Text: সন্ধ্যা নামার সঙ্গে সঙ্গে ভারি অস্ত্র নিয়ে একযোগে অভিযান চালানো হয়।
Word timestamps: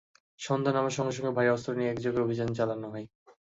সন্ধ্যা 0.39 0.71
নামার 0.73 0.95
সঙ্গে 0.97 1.13
সঙ্গে 1.17 1.35
ভারি 1.37 1.49
অস্ত্র 1.51 1.71
নিয়ে 1.77 1.91
একযোগে 1.91 2.19
অভিযান 2.21 2.49
চালানো 2.53 2.87
হয়। 2.93 3.05